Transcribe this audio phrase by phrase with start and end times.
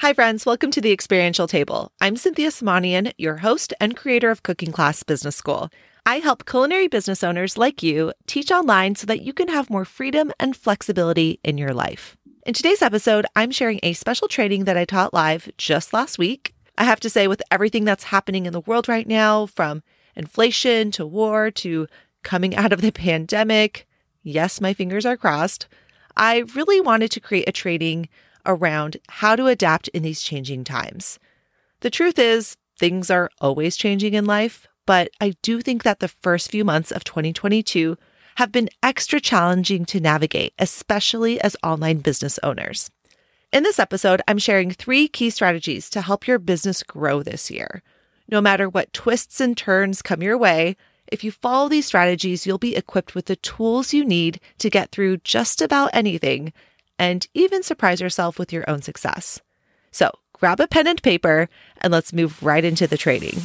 [0.00, 0.46] Hi, friends.
[0.46, 1.90] Welcome to the Experiential Table.
[2.00, 5.70] I'm Cynthia Samanian, your host and creator of Cooking Class Business School.
[6.06, 9.84] I help culinary business owners like you teach online so that you can have more
[9.84, 12.16] freedom and flexibility in your life.
[12.46, 16.54] In today's episode, I'm sharing a special training that I taught live just last week.
[16.78, 19.82] I have to say, with everything that's happening in the world right now, from
[20.14, 21.88] inflation to war to
[22.22, 23.84] coming out of the pandemic,
[24.22, 25.66] yes, my fingers are crossed,
[26.16, 28.08] I really wanted to create a training
[28.48, 31.20] around how to adapt in these changing times.
[31.80, 36.08] The truth is, things are always changing in life, but I do think that the
[36.08, 37.96] first few months of 2022
[38.36, 42.90] have been extra challenging to navigate, especially as online business owners.
[43.52, 47.82] In this episode, I'm sharing three key strategies to help your business grow this year.
[48.30, 50.76] No matter what twists and turns come your way,
[51.10, 54.90] if you follow these strategies, you'll be equipped with the tools you need to get
[54.90, 56.52] through just about anything
[56.98, 59.40] and even surprise yourself with your own success.
[59.90, 61.48] So grab a pen and paper
[61.80, 63.38] and let's move right into the training.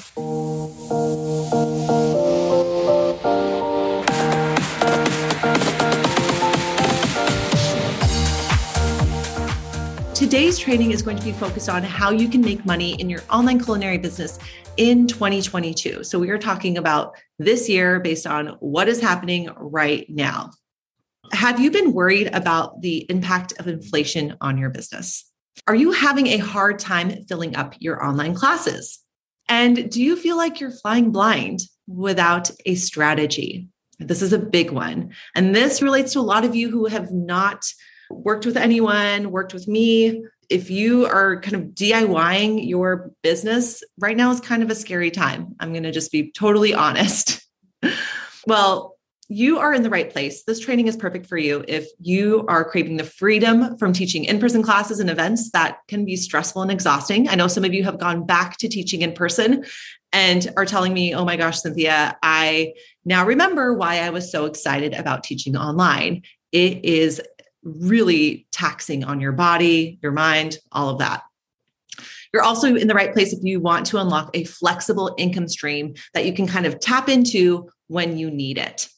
[10.14, 13.22] Today's training is going to be focused on how you can make money in your
[13.30, 14.40] online culinary business
[14.78, 16.04] in 2022.
[16.04, 20.52] So, we are talking about this year based on what is happening right now.
[21.32, 25.30] Have you been worried about the impact of inflation on your business?
[25.68, 29.00] Are you having a hard time filling up your online classes?
[29.48, 33.68] And do you feel like you're flying blind without a strategy?
[34.00, 35.12] This is a big one.
[35.36, 37.66] And this relates to a lot of you who have not
[38.10, 40.24] worked with anyone, worked with me.
[40.50, 45.12] If you are kind of DIYing your business, right now is kind of a scary
[45.12, 45.56] time.
[45.60, 47.42] I'm going to just be totally honest.
[48.48, 48.93] well,
[49.30, 50.44] you are in the right place.
[50.44, 54.40] This training is perfect for you if you are craving the freedom from teaching in
[54.40, 57.30] person classes and events that can be stressful and exhausting.
[57.30, 59.66] I know some of you have gone back to teaching in person
[60.12, 62.74] and are telling me, oh my gosh, Cynthia, I
[63.06, 66.24] now remember why I was so excited about teaching online.
[66.52, 67.22] It is
[67.64, 71.24] really taxing on your body, your mind, all of that.
[72.34, 75.94] You're also in the right place if you want to unlock a flexible income stream
[76.14, 78.90] that you can kind of tap into when you need it.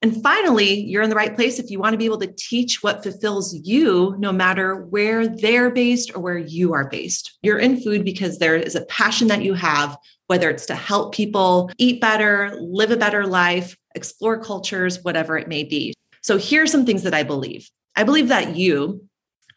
[0.00, 2.82] And finally, you're in the right place if you want to be able to teach
[2.84, 7.36] what fulfills you, no matter where they're based or where you are based.
[7.42, 9.96] You're in food because there is a passion that you have,
[10.28, 15.48] whether it's to help people eat better, live a better life, explore cultures, whatever it
[15.48, 15.94] may be.
[16.22, 19.04] So, here are some things that I believe I believe that you,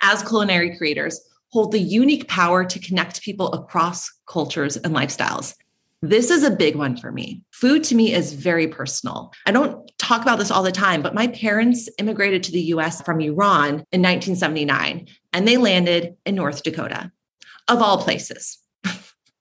[0.01, 1.21] as culinary creators,
[1.51, 5.53] hold the unique power to connect people across cultures and lifestyles.
[6.03, 7.43] This is a big one for me.
[7.51, 9.31] Food to me is very personal.
[9.45, 13.03] I don't talk about this all the time, but my parents immigrated to the US
[13.03, 17.11] from Iran in 1979 and they landed in North Dakota,
[17.67, 18.57] of all places.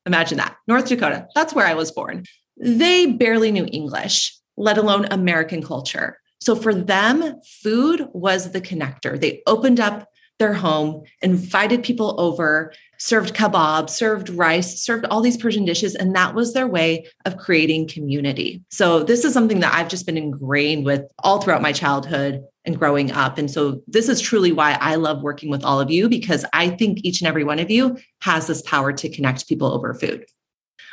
[0.07, 0.57] Imagine that.
[0.69, 2.25] North Dakota, that's where I was born.
[2.59, 6.19] They barely knew English, let alone American culture.
[6.43, 9.19] So for them, food was the connector.
[9.19, 10.09] They opened up
[10.41, 15.95] their home, invited people over, served kebab, served rice, served all these Persian dishes.
[15.95, 18.61] And that was their way of creating community.
[18.71, 22.79] So, this is something that I've just been ingrained with all throughout my childhood and
[22.79, 23.39] growing up.
[23.39, 26.71] And so, this is truly why I love working with all of you because I
[26.71, 30.25] think each and every one of you has this power to connect people over food.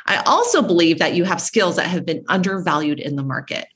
[0.06, 3.66] I also believe that you have skills that have been undervalued in the market.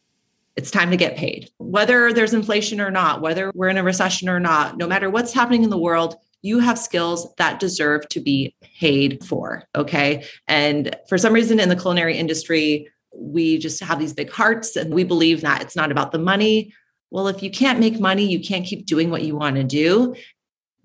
[0.56, 1.50] It's time to get paid.
[1.58, 5.32] Whether there's inflation or not, whether we're in a recession or not, no matter what's
[5.32, 9.64] happening in the world, you have skills that deserve to be paid for.
[9.74, 10.24] Okay.
[10.48, 14.92] And for some reason in the culinary industry, we just have these big hearts and
[14.92, 16.74] we believe that it's not about the money.
[17.10, 20.14] Well, if you can't make money, you can't keep doing what you want to do.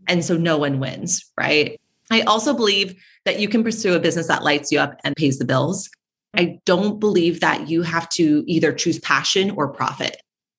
[0.07, 1.79] And so no one wins, right?
[2.09, 2.95] I also believe
[3.25, 5.89] that you can pursue a business that lights you up and pays the bills.
[6.35, 10.17] I don't believe that you have to either choose passion or profit.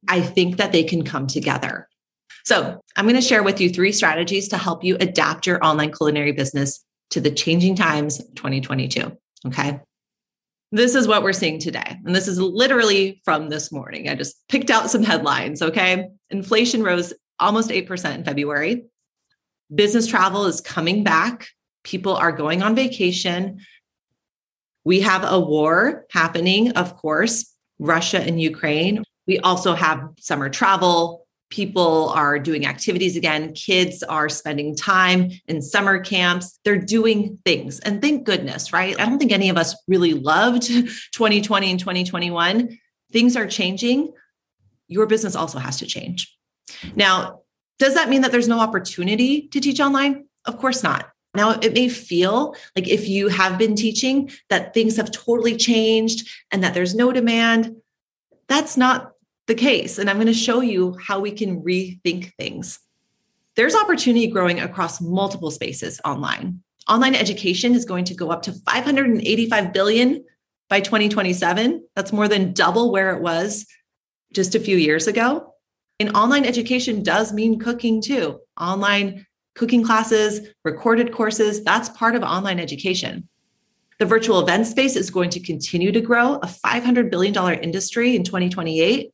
[0.08, 1.88] I think that they can come together.
[2.44, 5.92] So, I'm going to share with you three strategies to help you adapt your online
[5.92, 9.12] culinary business to the changing times 2022.
[9.46, 9.80] Okay.
[10.70, 11.96] This is what we're seeing today.
[12.04, 14.08] And this is literally from this morning.
[14.08, 15.62] I just picked out some headlines.
[15.62, 16.08] Okay.
[16.30, 18.84] Inflation rose almost 8% in February.
[19.74, 21.48] Business travel is coming back.
[21.84, 23.60] People are going on vacation.
[24.88, 29.04] We have a war happening, of course, Russia and Ukraine.
[29.26, 31.26] We also have summer travel.
[31.50, 33.52] People are doing activities again.
[33.52, 36.58] Kids are spending time in summer camps.
[36.64, 37.80] They're doing things.
[37.80, 38.98] And thank goodness, right?
[38.98, 40.62] I don't think any of us really loved
[41.12, 42.78] 2020 and 2021.
[43.12, 44.10] Things are changing.
[44.86, 46.34] Your business also has to change.
[46.96, 47.42] Now,
[47.78, 50.28] does that mean that there's no opportunity to teach online?
[50.46, 51.10] Of course not.
[51.38, 56.28] Now, it may feel like if you have been teaching that things have totally changed
[56.50, 57.76] and that there's no demand.
[58.48, 59.12] That's not
[59.46, 59.98] the case.
[59.98, 62.80] And I'm going to show you how we can rethink things.
[63.54, 66.60] There's opportunity growing across multiple spaces online.
[66.88, 70.24] Online education is going to go up to 585 billion
[70.68, 71.86] by 2027.
[71.94, 73.64] That's more than double where it was
[74.32, 75.54] just a few years ago.
[76.00, 78.40] And online education does mean cooking too.
[78.60, 79.24] Online
[79.58, 83.28] cooking classes, recorded courses, that's part of online education.
[83.98, 88.22] The virtual event space is going to continue to grow, a $500 billion industry in
[88.22, 89.12] 2028.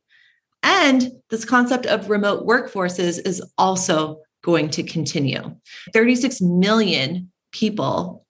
[0.61, 5.55] And this concept of remote workforces is also going to continue.
[5.93, 8.23] 36 million people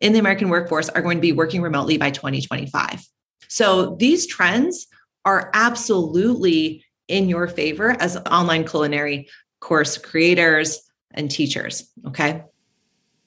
[0.00, 3.02] in the American workforce are going to be working remotely by 2025.
[3.48, 4.86] So these trends
[5.24, 9.28] are absolutely in your favor as online culinary
[9.60, 11.90] course creators and teachers.
[12.06, 12.42] Okay.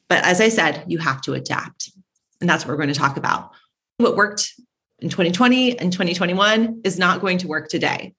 [0.08, 1.92] But as I said, you have to adapt.
[2.42, 3.52] And that's what we're going to talk about.
[3.98, 4.54] What worked
[5.00, 8.14] in 2020 and 2021 is not going to work today.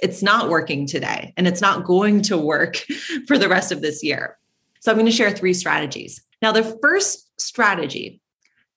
[0.00, 2.76] It's not working today, and it's not going to work
[3.28, 4.36] for the rest of this year.
[4.80, 6.20] So I'm going to share three strategies.
[6.40, 8.20] Now, the first strategy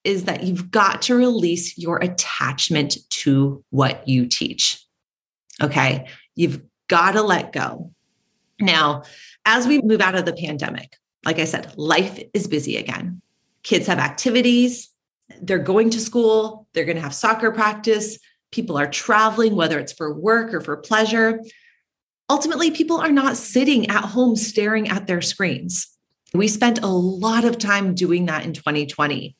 [0.04, 4.80] is that you've got to release your attachment to what you teach.
[5.60, 6.06] Okay.
[6.36, 7.92] You've got to let go.
[8.60, 9.02] Now,
[9.44, 13.20] as we move out of the pandemic, like I said, life is busy again.
[13.62, 14.90] Kids have activities,
[15.42, 18.18] they're going to school, they're going to have soccer practice,
[18.52, 21.42] people are traveling, whether it's for work or for pleasure.
[22.30, 25.88] Ultimately, people are not sitting at home staring at their screens.
[26.32, 29.36] We spent a lot of time doing that in 2020.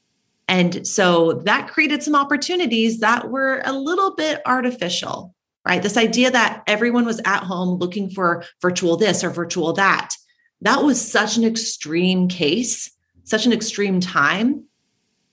[0.48, 5.34] And so that created some opportunities that were a little bit artificial
[5.66, 5.82] right?
[5.82, 10.10] This idea that everyone was at home looking for virtual this or virtual that.
[10.60, 12.90] That was such an extreme case,
[13.24, 14.64] such an extreme time.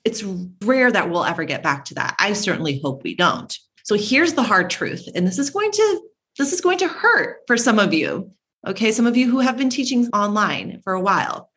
[0.03, 0.23] It's
[0.63, 2.15] rare that we'll ever get back to that.
[2.19, 3.55] I certainly hope we don't.
[3.83, 6.01] So here's the hard truth, and this is going to
[6.39, 8.31] this is going to hurt for some of you.
[8.65, 11.51] Okay, some of you who have been teaching online for a while.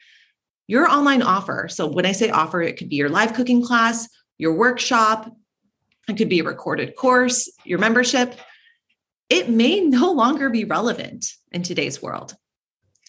[0.67, 4.06] Your online offer, so when I say offer, it could be your live cooking class,
[4.37, 5.32] your workshop,
[6.08, 8.38] it could be a recorded course, your membership
[9.28, 12.34] it may no longer be relevant in today's world.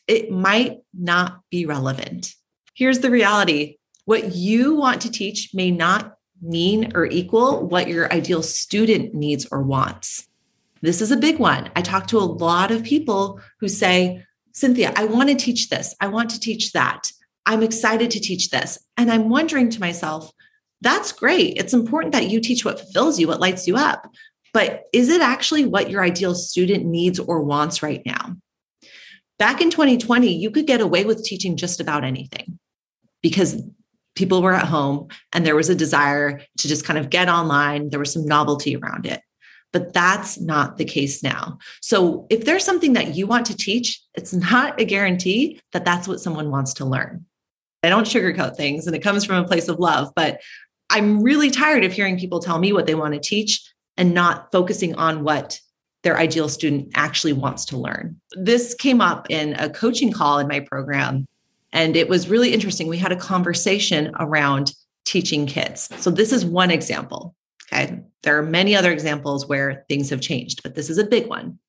[0.07, 2.33] It might not be relevant.
[2.73, 8.11] Here's the reality what you want to teach may not mean or equal what your
[8.13, 10.27] ideal student needs or wants.
[10.81, 11.69] This is a big one.
[11.75, 14.23] I talk to a lot of people who say,
[14.53, 15.95] Cynthia, I want to teach this.
[15.99, 17.11] I want to teach that.
[17.45, 18.79] I'm excited to teach this.
[18.95, 20.31] And I'm wondering to myself,
[20.81, 21.57] that's great.
[21.57, 24.09] It's important that you teach what fulfills you, what lights you up.
[24.57, 28.35] But is it actually what your ideal student needs or wants right now?
[29.37, 32.57] Back in 2020, you could get away with teaching just about anything
[33.21, 33.61] because
[34.15, 37.91] people were at home and there was a desire to just kind of get online.
[37.91, 39.21] There was some novelty around it.
[39.73, 41.59] But that's not the case now.
[41.83, 46.07] So if there's something that you want to teach, it's not a guarantee that that's
[46.07, 47.27] what someone wants to learn.
[47.83, 50.41] I don't sugarcoat things and it comes from a place of love, but
[50.89, 53.61] I'm really tired of hearing people tell me what they want to teach
[53.97, 55.59] and not focusing on what
[56.03, 58.19] their ideal student actually wants to learn.
[58.33, 61.25] This came up in a coaching call in my program,
[61.73, 62.87] and it was really interesting.
[62.87, 64.71] We had a conversation around
[65.05, 65.89] teaching kids.
[65.97, 67.35] So, this is one example.
[67.71, 67.99] Okay.
[68.23, 71.59] There are many other examples where things have changed, but this is a big one.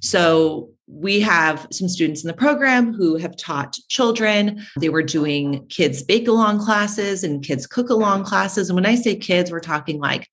[0.00, 4.64] So, we have some students in the program who have taught children.
[4.78, 8.70] They were doing kids bake along classes and kids cook along classes.
[8.70, 10.28] And when I say kids, we're talking like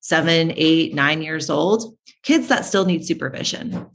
[0.00, 3.86] seven, eight, nine years old, kids that still need supervision.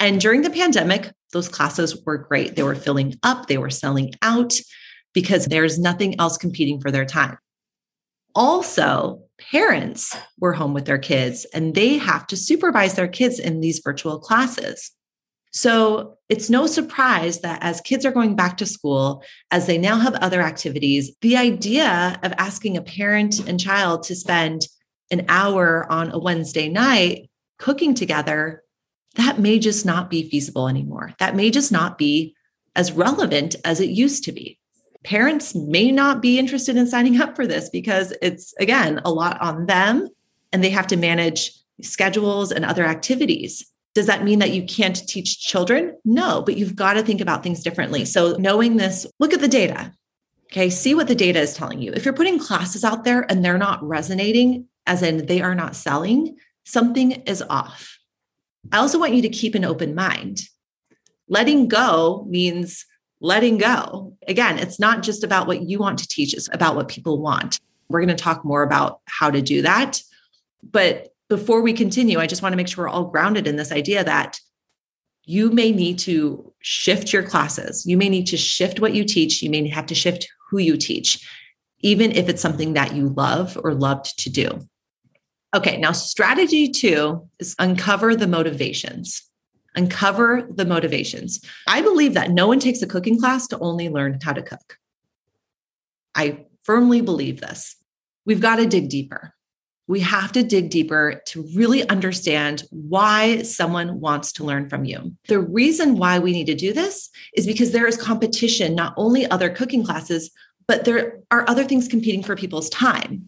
[0.00, 2.56] And during the pandemic, those classes were great.
[2.56, 4.58] They were filling up, they were selling out
[5.12, 7.38] because there's nothing else competing for their time.
[8.34, 13.60] Also, parents were home with their kids and they have to supervise their kids in
[13.60, 14.92] these virtual classes.
[15.52, 19.98] So it's no surprise that as kids are going back to school, as they now
[19.98, 24.66] have other activities, the idea of asking a parent and child to spend
[25.10, 28.62] an hour on a Wednesday night cooking together,
[29.16, 31.12] that may just not be feasible anymore.
[31.18, 32.34] That may just not be
[32.76, 34.58] as relevant as it used to be.
[35.04, 39.40] Parents may not be interested in signing up for this because it's, again, a lot
[39.40, 40.08] on them
[40.52, 43.66] and they have to manage schedules and other activities.
[43.94, 45.96] Does that mean that you can't teach children?
[46.04, 48.04] No, but you've got to think about things differently.
[48.04, 49.92] So, knowing this, look at the data.
[50.52, 51.92] Okay, see what the data is telling you.
[51.92, 55.76] If you're putting classes out there and they're not resonating, as in they are not
[55.76, 57.98] selling, something is off.
[58.72, 60.40] I also want you to keep an open mind.
[61.28, 62.86] Letting go means
[63.20, 64.16] letting go.
[64.26, 67.60] Again, it's not just about what you want to teach, it's about what people want.
[67.88, 70.00] We're going to talk more about how to do that.
[70.62, 73.72] But before we continue, I just want to make sure we're all grounded in this
[73.72, 74.40] idea that
[75.24, 77.84] you may need to shift your classes.
[77.86, 79.42] You may need to shift what you teach.
[79.42, 81.28] You may have to shift who you teach,
[81.80, 84.66] even if it's something that you love or loved to do.
[85.54, 89.22] Okay, now strategy two is uncover the motivations.
[89.74, 91.40] Uncover the motivations.
[91.66, 94.76] I believe that no one takes a cooking class to only learn how to cook.
[96.14, 97.76] I firmly believe this.
[98.26, 99.34] We've got to dig deeper.
[99.86, 105.14] We have to dig deeper to really understand why someone wants to learn from you.
[105.28, 109.26] The reason why we need to do this is because there is competition, not only
[109.26, 110.30] other cooking classes,
[110.66, 113.26] but there are other things competing for people's time.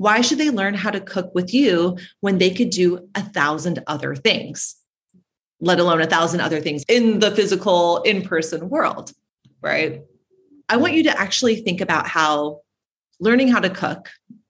[0.00, 3.82] Why should they learn how to cook with you when they could do a thousand
[3.86, 4.76] other things,
[5.60, 9.12] let alone a thousand other things in the physical, in person world?
[9.60, 10.00] Right.
[10.70, 12.62] I want you to actually think about how
[13.20, 14.08] learning how to cook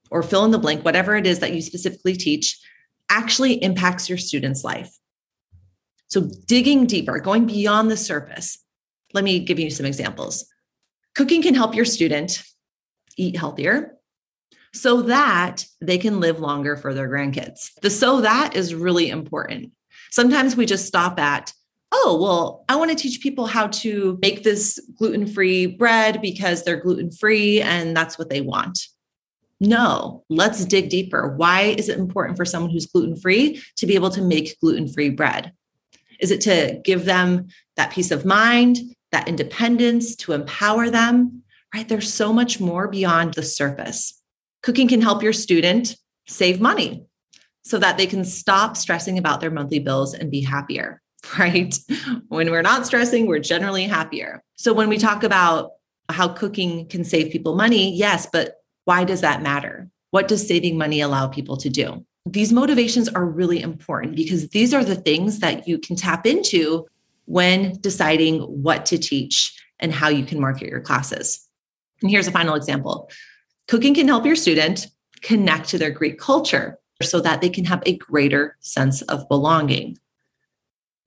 [0.09, 2.57] or fill in the blank, whatever it is that you specifically teach,
[3.09, 4.95] actually impacts your student's life.
[6.07, 8.57] So, digging deeper, going beyond the surface.
[9.13, 10.45] Let me give you some examples.
[11.13, 12.41] Cooking can help your student
[13.17, 13.97] eat healthier
[14.73, 17.71] so that they can live longer for their grandkids.
[17.81, 19.71] The so that is really important.
[20.11, 21.53] Sometimes we just stop at,
[21.91, 26.63] oh, well, I want to teach people how to make this gluten free bread because
[26.63, 28.79] they're gluten free and that's what they want.
[29.59, 31.35] No, let's dig deeper.
[31.35, 34.87] Why is it important for someone who's gluten free to be able to make gluten
[34.87, 35.53] free bread?
[36.19, 38.79] Is it to give them that peace of mind,
[39.11, 41.43] that independence, to empower them?
[41.73, 41.87] Right?
[41.87, 44.20] There's so much more beyond the surface.
[44.63, 45.95] Cooking can help your student
[46.27, 47.05] save money
[47.63, 51.01] so that they can stop stressing about their monthly bills and be happier,
[51.39, 51.77] right?
[52.27, 54.43] When we're not stressing, we're generally happier.
[54.55, 55.71] So when we talk about
[56.09, 59.89] how cooking can save people money, yes, but why does that matter?
[60.11, 62.05] What does saving money allow people to do?
[62.25, 66.85] These motivations are really important because these are the things that you can tap into
[67.25, 71.47] when deciding what to teach and how you can market your classes.
[72.01, 73.09] And here's a final example
[73.71, 74.87] cooking can help your student
[75.21, 79.97] connect to their Greek culture so that they can have a greater sense of belonging.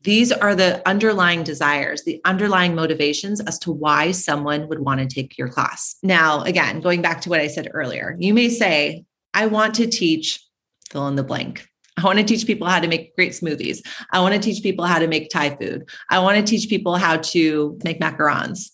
[0.00, 5.06] These are the underlying desires, the underlying motivations as to why someone would want to
[5.06, 5.96] take your class.
[6.02, 9.04] Now, again, going back to what I said earlier, you may say,
[9.34, 10.42] I want to teach
[10.90, 11.68] fill in the blank.
[11.98, 13.80] I want to teach people how to make great smoothies.
[14.10, 15.86] I want to teach people how to make Thai food.
[16.08, 18.70] I want to teach people how to make macarons.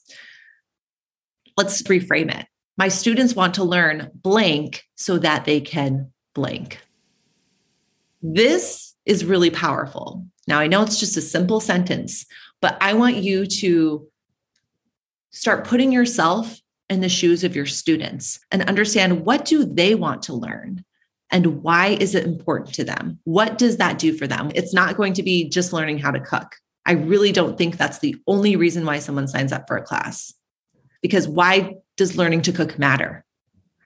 [1.56, 2.46] Let's reframe it.
[2.80, 6.80] My students want to learn blank so that they can blank.
[8.22, 12.26] This is really powerful now, I know it's just a simple sentence,
[12.60, 14.08] but I want you to
[15.30, 20.24] start putting yourself in the shoes of your students and understand what do they want
[20.24, 20.84] to learn
[21.30, 23.20] and why is it important to them?
[23.22, 24.50] What does that do for them?
[24.56, 26.56] It's not going to be just learning how to cook.
[26.84, 30.34] I really don't think that's the only reason why someone signs up for a class.
[31.00, 33.24] Because why does learning to cook matter?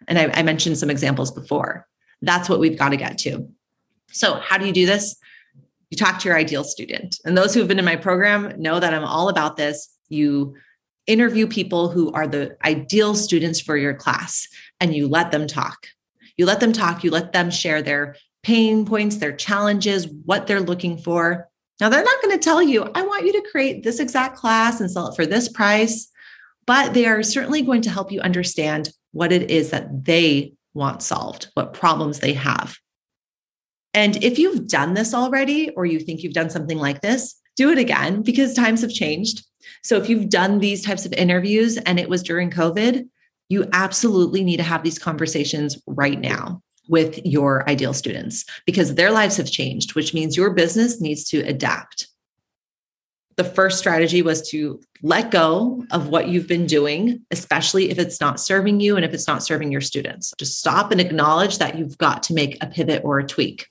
[0.08, 1.86] And I, I mentioned some examples before.
[2.22, 3.48] That's what we've got to get to.
[4.10, 5.16] So, how do you do this?
[5.94, 7.20] you talk to your ideal student.
[7.24, 9.88] And those who have been in my program know that I'm all about this.
[10.08, 10.56] You
[11.06, 14.48] interview people who are the ideal students for your class
[14.80, 15.86] and you let them talk.
[16.36, 20.60] You let them talk, you let them share their pain points, their challenges, what they're
[20.60, 21.48] looking for.
[21.80, 24.80] Now, they're not going to tell you, I want you to create this exact class
[24.80, 26.08] and sell it for this price,
[26.66, 31.02] but they are certainly going to help you understand what it is that they want
[31.02, 32.76] solved, what problems they have.
[33.92, 37.70] And if you've done this already, or you think you've done something like this, do
[37.70, 39.44] it again because times have changed.
[39.82, 43.08] So if you've done these types of interviews and it was during COVID,
[43.48, 49.10] you absolutely need to have these conversations right now with your ideal students because their
[49.10, 52.08] lives have changed, which means your business needs to adapt.
[53.36, 58.20] The first strategy was to let go of what you've been doing, especially if it's
[58.20, 60.32] not serving you and if it's not serving your students.
[60.38, 63.68] Just stop and acknowledge that you've got to make a pivot or a tweak.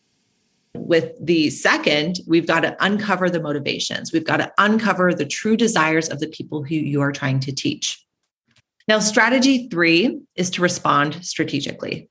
[0.75, 4.11] With the second, we've got to uncover the motivations.
[4.11, 7.53] We've got to uncover the true desires of the people who you are trying to
[7.53, 8.03] teach.
[8.87, 12.09] Now, strategy three is to respond strategically.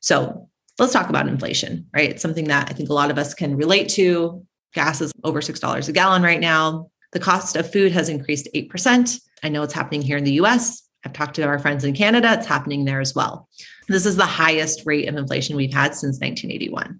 [0.00, 2.10] So let's talk about inflation, right?
[2.10, 4.46] It's something that I think a lot of us can relate to.
[4.72, 6.90] Gas is over $6 a gallon right now.
[7.14, 9.20] The cost of food has increased 8%.
[9.42, 10.82] I know it's happening here in the US.
[11.06, 13.48] I've talked to our friends in Canada, it's happening there as well.
[13.88, 16.98] This is the highest rate of inflation we've had since 1981.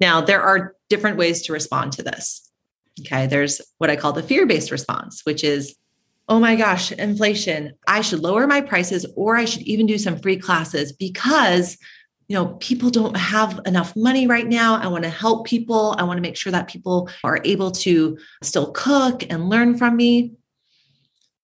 [0.00, 2.50] Now, there are different ways to respond to this.
[3.00, 5.74] Okay, there's what I call the fear based response, which is
[6.28, 7.74] oh my gosh, inflation.
[7.86, 11.76] I should lower my prices or I should even do some free classes because
[12.28, 14.76] you know, people don't have enough money right now.
[14.76, 15.94] I want to help people.
[15.98, 19.96] I want to make sure that people are able to still cook and learn from
[19.96, 20.32] me.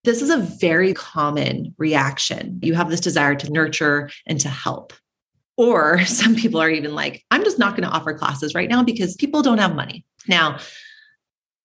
[0.04, 2.58] This is a very common reaction.
[2.62, 4.94] You have this desire to nurture and to help.
[5.56, 8.82] Or some people are even like, I'm just not going to offer classes right now
[8.82, 10.06] because people don't have money.
[10.26, 10.58] Now,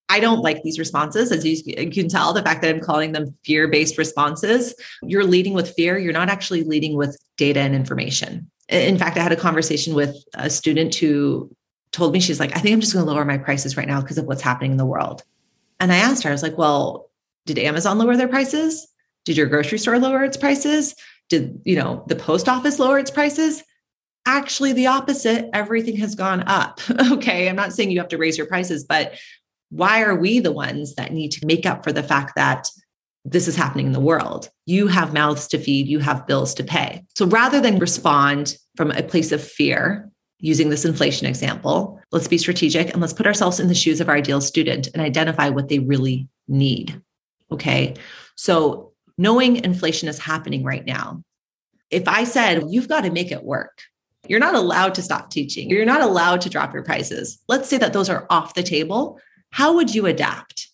[0.09, 1.31] I don't like these responses.
[1.31, 5.53] As you can tell, the fact that I'm calling them fear based responses, you're leading
[5.53, 5.97] with fear.
[5.97, 8.51] You're not actually leading with data and information.
[8.69, 11.51] In fact, I had a conversation with a student who
[11.91, 14.01] told me, she's like, I think I'm just going to lower my prices right now
[14.01, 15.23] because of what's happening in the world.
[15.79, 17.09] And I asked her, I was like, well,
[17.45, 18.87] did Amazon lower their prices?
[19.23, 20.95] Did your grocery store lower its prices?
[21.29, 23.63] Did, you know, the post office lower its prices?
[24.25, 25.49] Actually, the opposite.
[25.53, 26.79] Everything has gone up.
[27.11, 27.47] okay.
[27.47, 29.13] I'm not saying you have to raise your prices, but
[29.69, 32.67] why are we the ones that need to make up for the fact that
[33.25, 34.49] this is happening in the world?
[34.65, 37.03] You have mouths to feed, you have bills to pay.
[37.15, 42.37] So rather than respond from a place of fear, using this inflation example, let's be
[42.37, 45.69] strategic and let's put ourselves in the shoes of our ideal student and identify what
[45.69, 47.01] they really need.
[47.51, 47.95] Okay.
[48.35, 51.23] So knowing inflation is happening right now,
[51.89, 53.81] if I said, you've got to make it work,
[54.27, 57.41] you're not allowed to stop teaching, you're not allowed to drop your prices.
[57.47, 59.19] Let's say that those are off the table.
[59.51, 60.67] How would you adapt?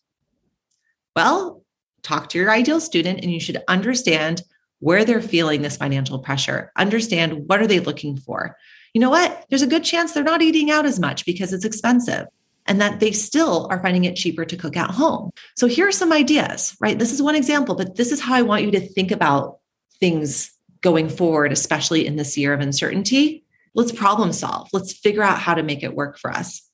[1.16, 1.61] Well,
[2.04, 4.42] talk to your ideal student and you should understand
[4.80, 6.72] where they're feeling this financial pressure.
[6.76, 8.58] Understand what are they looking for?
[8.94, 9.46] You know what?
[9.50, 12.28] There's a good chance they're not eating out as much because it's expensive
[12.66, 15.32] and that they still are finding it cheaper to cook at home.
[15.56, 16.98] So here are some ideas, right?
[16.98, 19.60] This is one example, but this is how I want you to think about
[20.00, 23.46] things going forward, especially in this year of uncertainty.
[23.74, 24.68] Let's problem solve.
[24.74, 26.68] Let's figure out how to make it work for us.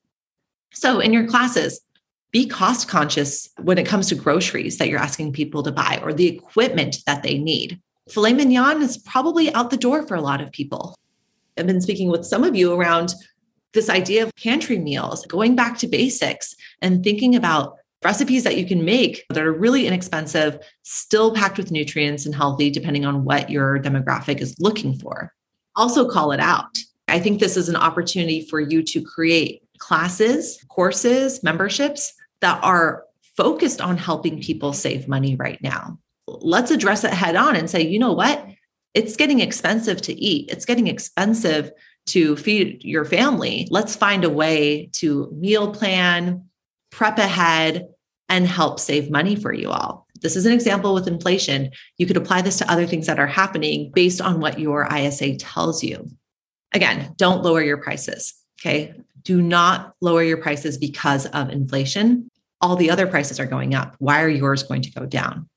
[0.74, 1.82] So, in your classes,
[2.32, 6.14] be cost conscious when it comes to groceries that you're asking people to buy or
[6.14, 7.80] the equipment that they need.
[8.10, 10.96] Filet mignon is probably out the door for a lot of people.
[11.58, 13.14] I've been speaking with some of you around
[13.74, 18.66] this idea of pantry meals, going back to basics and thinking about recipes that you
[18.66, 23.50] can make that are really inexpensive, still packed with nutrients and healthy, depending on what
[23.50, 25.34] your demographic is looking for.
[25.76, 26.78] Also, call it out.
[27.08, 33.04] I think this is an opportunity for you to create classes, courses, memberships that are
[33.36, 36.00] focused on helping people save money right now.
[36.28, 38.46] Let's address it head on and say, you know what?
[38.94, 40.50] It's getting expensive to eat.
[40.50, 41.72] It's getting expensive
[42.08, 43.68] to feed your family.
[43.70, 46.46] Let's find a way to meal plan,
[46.92, 47.88] prep ahead,
[48.30, 50.08] and help save money for you all.
[50.22, 51.72] This is an example with inflation.
[51.98, 55.38] You could apply this to other things that are happening based on what your ISA
[55.38, 56.10] tells you.
[56.74, 58.34] Again, don't lower your prices.
[58.60, 58.94] Okay.
[59.28, 62.32] Do not lower your prices because of inflation.
[62.62, 63.94] All the other prices are going up.
[64.00, 65.50] Why are yours going to go down?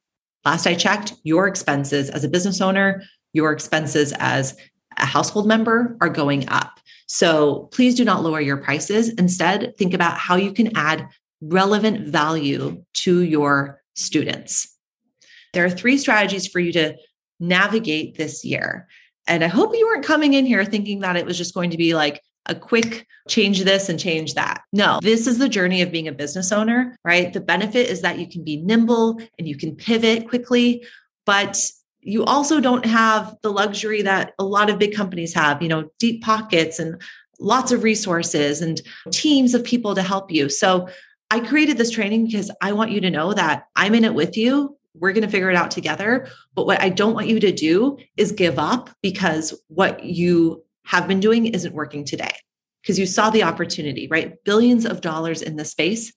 [0.44, 4.56] Last I checked, your expenses as a business owner, your expenses as
[4.96, 6.80] a household member are going up.
[7.06, 9.11] So please do not lower your prices.
[9.11, 11.06] Instead, think about how you can add
[11.40, 14.76] relevant value to your students.
[15.52, 16.96] There are three strategies for you to
[17.38, 18.88] navigate this year.
[19.28, 21.76] And I hope you weren't coming in here thinking that it was just going to
[21.76, 22.20] be like
[22.51, 24.63] a quick change this and change that.
[24.73, 27.33] No, this is the journey of being a business owner, right?
[27.33, 30.85] The benefit is that you can be nimble and you can pivot quickly,
[31.25, 31.59] but
[32.01, 35.89] you also don't have the luxury that a lot of big companies have, you know,
[35.99, 37.01] deep pockets and
[37.39, 38.83] lots of resources and
[39.13, 40.49] teams of people to help you.
[40.49, 40.89] So
[41.31, 44.37] I created this training because I want you to know that I'm in it with
[44.37, 44.77] you.
[44.95, 46.27] We're going to figure it out together.
[46.55, 51.07] But what I don't want you to do is give up because what you have
[51.09, 52.33] been doing isn't working today
[52.83, 54.43] because you saw the opportunity, right?
[54.45, 56.12] Billions of dollars in the space.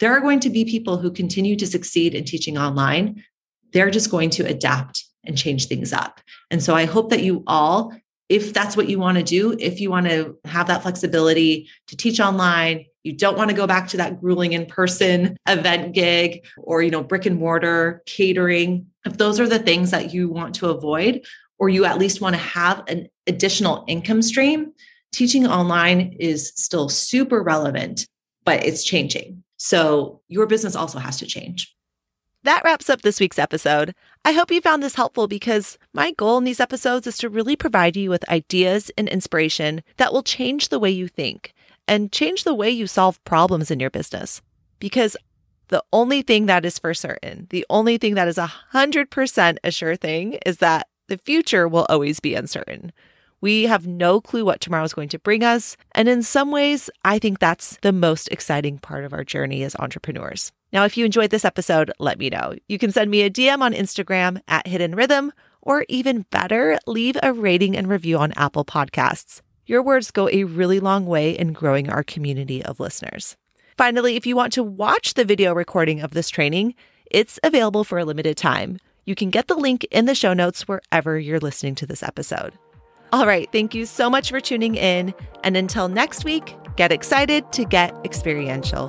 [0.00, 3.24] There are going to be people who continue to succeed in teaching online.
[3.72, 6.20] They're just going to adapt and change things up.
[6.50, 7.92] And so I hope that you all,
[8.28, 11.96] if that's what you want to do, if you want to have that flexibility to
[11.96, 16.82] teach online, you don't want to go back to that grueling in-person event gig or
[16.82, 20.68] you know brick and mortar catering if those are the things that you want to
[20.68, 21.24] avoid
[21.58, 24.72] or you at least want to have an additional income stream,
[25.12, 28.06] teaching online is still super relevant,
[28.44, 29.42] but it's changing.
[29.56, 31.74] So your business also has to change.
[32.44, 33.94] That wraps up this week's episode.
[34.24, 37.56] I hope you found this helpful because my goal in these episodes is to really
[37.56, 41.52] provide you with ideas and inspiration that will change the way you think
[41.88, 44.40] and change the way you solve problems in your business.
[44.78, 45.16] Because
[45.68, 49.96] the only thing that is for certain, the only thing that is 100% a sure
[49.96, 52.92] thing is that the future will always be uncertain.
[53.40, 55.76] We have no clue what tomorrow is going to bring us.
[55.92, 59.76] And in some ways, I think that's the most exciting part of our journey as
[59.76, 60.52] entrepreneurs.
[60.72, 62.54] Now, if you enjoyed this episode, let me know.
[62.68, 67.16] You can send me a DM on Instagram at Hidden Rhythm, or even better, leave
[67.22, 69.40] a rating and review on Apple Podcasts.
[69.66, 73.36] Your words go a really long way in growing our community of listeners.
[73.76, 76.74] Finally, if you want to watch the video recording of this training,
[77.10, 78.78] it's available for a limited time.
[79.08, 82.52] You can get the link in the show notes wherever you're listening to this episode.
[83.10, 85.14] All right, thank you so much for tuning in.
[85.42, 88.88] And until next week, get excited to get experiential.